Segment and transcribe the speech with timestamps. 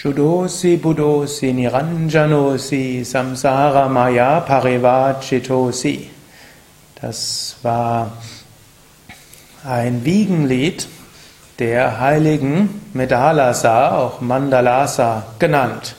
[0.00, 6.08] Shudosi Budosi Niranjanosi Samsara Maya Parivachitosi.
[7.02, 8.12] Das war
[9.64, 10.86] ein Wiegenlied
[11.58, 15.96] der heiligen Medalasa, auch Mandalasa genannt.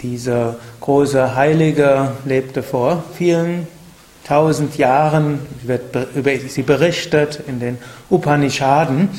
[0.00, 3.68] Diese große Heilige lebte vor vielen
[4.26, 7.78] tausend Jahren, wird über sie berichtet in den
[8.10, 9.10] Upanishaden.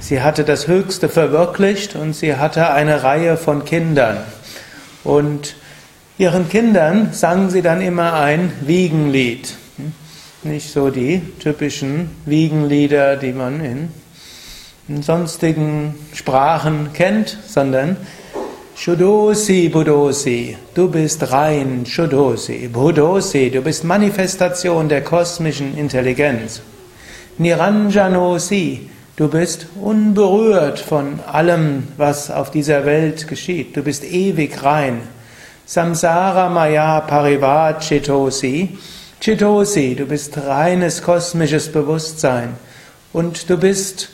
[0.00, 4.18] Sie hatte das Höchste verwirklicht und sie hatte eine Reihe von Kindern.
[5.04, 5.56] Und
[6.18, 9.54] ihren Kindern sang sie dann immer ein Wiegenlied.
[10.44, 17.96] Nicht so die typischen Wiegenlieder, die man in, sonstigen Sprachen kennt, sondern
[18.76, 26.62] Shudosi Budosi, du bist rein, Shudosi, Budosi, du bist Manifestation der kosmischen Intelligenz.
[27.38, 33.76] Niranjanosi, Du bist unberührt von allem, was auf dieser Welt geschieht.
[33.76, 35.00] Du bist ewig rein.
[35.66, 38.78] Samsara Maya Parivat Chitosi.
[39.20, 42.54] Chitosi, du bist reines kosmisches Bewusstsein.
[43.12, 44.10] Und du bist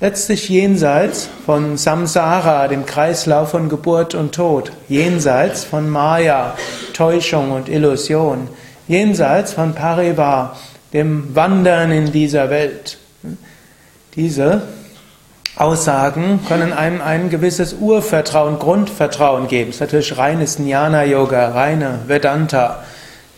[0.00, 4.70] letztlich jenseits von Samsara, dem Kreislauf von Geburt und Tod.
[4.88, 6.56] Jenseits von Maya,
[6.92, 8.46] Täuschung und Illusion.
[8.86, 10.56] Jenseits von Pariva,
[10.92, 12.98] dem Wandern in dieser Welt.
[14.16, 14.62] Diese
[15.56, 19.70] Aussagen können einem ein gewisses Urvertrauen, Grundvertrauen geben.
[19.70, 22.84] Das ist natürlich reines Jnana-Yoga, reine Vedanta.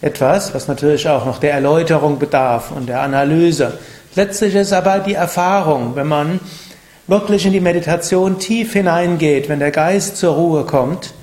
[0.02, 3.78] Etwas, was natürlich auch noch der Erläuterung bedarf und der Analyse.
[4.14, 6.40] Letztlich ist aber die Erfahrung, wenn man
[7.06, 11.14] wirklich in die Meditation tief hineingeht, wenn der Geist zur Ruhe kommt,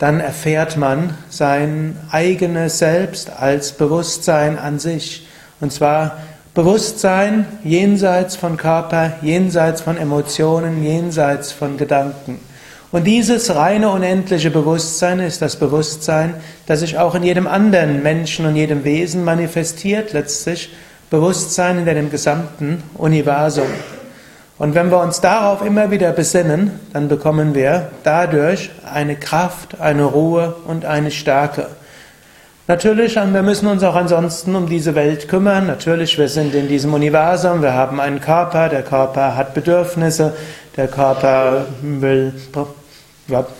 [0.00, 5.28] dann erfährt man sein eigenes Selbst als Bewusstsein an sich.
[5.60, 6.18] Und zwar
[6.58, 12.40] Bewusstsein jenseits von Körper, jenseits von Emotionen, jenseits von Gedanken.
[12.90, 16.34] Und dieses reine unendliche Bewusstsein ist das Bewusstsein,
[16.66, 20.74] das sich auch in jedem anderen Menschen und jedem Wesen manifestiert, letztlich
[21.10, 23.68] Bewusstsein in dem gesamten Universum.
[24.58, 30.06] Und wenn wir uns darauf immer wieder besinnen, dann bekommen wir dadurch eine Kraft, eine
[30.06, 31.68] Ruhe und eine Stärke.
[32.70, 35.68] Natürlich, wir müssen uns auch ansonsten um diese Welt kümmern.
[35.68, 40.34] Natürlich, wir sind in diesem Universum, wir haben einen Körper, der Körper hat Bedürfnisse,
[40.76, 42.34] der Körper will,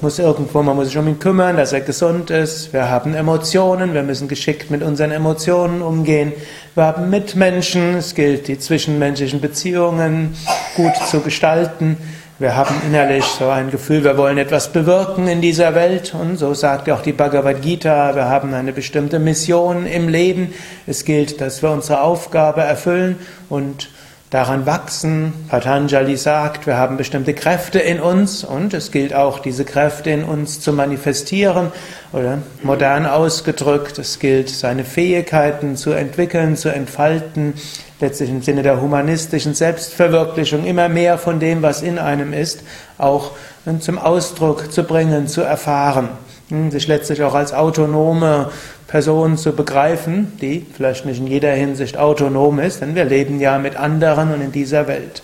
[0.02, 2.74] muss irgendwo, man muss sich um ihn kümmern, dass er gesund ist.
[2.74, 6.34] Wir haben Emotionen, wir müssen geschickt mit unseren Emotionen umgehen.
[6.74, 10.36] Wir haben Mitmenschen, es gilt, die zwischenmenschlichen Beziehungen
[10.76, 11.96] gut zu gestalten.
[12.40, 16.54] Wir haben innerlich so ein Gefühl, wir wollen etwas bewirken in dieser Welt und so
[16.54, 20.54] sagt auch die Bhagavad Gita, wir haben eine bestimmte Mission im Leben.
[20.86, 23.90] Es gilt, dass wir unsere Aufgabe erfüllen und
[24.30, 25.32] daran wachsen.
[25.48, 30.22] Patanjali sagt, wir haben bestimmte Kräfte in uns und es gilt auch, diese Kräfte in
[30.22, 31.72] uns zu manifestieren
[32.12, 37.54] oder modern ausgedrückt, es gilt, seine Fähigkeiten zu entwickeln, zu entfalten,
[38.00, 42.60] letztlich im Sinne der humanistischen Selbstverwirklichung immer mehr von dem, was in einem ist,
[42.96, 43.32] auch
[43.80, 46.10] zum Ausdruck zu bringen, zu erfahren,
[46.48, 48.50] hm, sich letztlich auch als autonome
[48.86, 53.58] Person zu begreifen, die vielleicht nicht in jeder Hinsicht autonom ist, denn wir leben ja
[53.58, 55.22] mit anderen und in dieser Welt.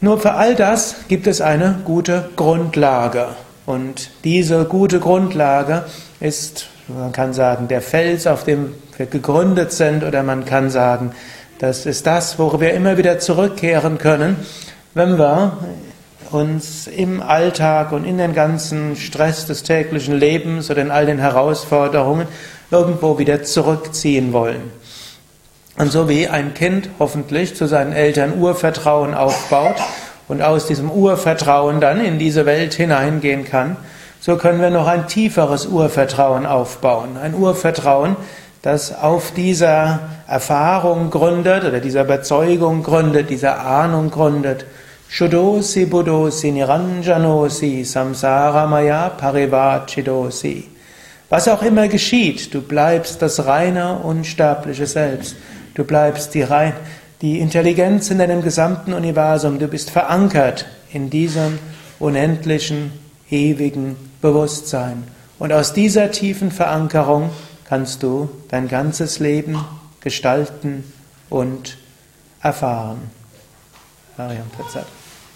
[0.00, 3.28] Nur für all das gibt es eine gute Grundlage.
[3.64, 5.84] Und diese gute Grundlage
[6.20, 11.12] ist, man kann sagen, der Fels, auf dem wir gegründet sind, oder man kann sagen,
[11.58, 14.36] das ist das, worüber wir immer wieder zurückkehren können,
[14.94, 15.58] wenn wir
[16.32, 21.18] uns im Alltag und in den ganzen Stress des täglichen Lebens oder in all den
[21.18, 22.26] Herausforderungen
[22.70, 24.72] irgendwo wieder zurückziehen wollen.
[25.78, 29.76] Und so wie ein Kind hoffentlich zu seinen Eltern Urvertrauen aufbaut
[30.28, 33.76] und aus diesem Urvertrauen dann in diese Welt hineingehen kann,
[34.20, 37.16] so können wir noch ein tieferes Urvertrauen aufbauen.
[37.20, 38.16] Ein Urvertrauen,
[38.62, 44.64] das auf dieser Erfahrung gründet oder dieser Überzeugung gründet, dieser Ahnung gründet
[45.08, 50.68] Shudosi Budosi Niranjanosi Samsara Maya Parivachidosi.
[51.28, 55.36] Was auch immer geschieht, du bleibst das reine, unsterbliche Selbst.
[55.74, 56.74] Du bleibst die, rein,
[57.22, 59.58] die Intelligenz in deinem gesamten Universum.
[59.58, 61.58] Du bist verankert in diesem
[61.98, 62.92] unendlichen,
[63.30, 65.04] ewigen Bewusstsein.
[65.38, 67.30] Und aus dieser tiefen Verankerung
[67.64, 69.64] kannst du dein ganzes Leben
[70.00, 70.84] gestalten
[71.30, 71.78] und
[72.42, 73.10] erfahren.
[74.18, 74.86] Ariam Tatsat.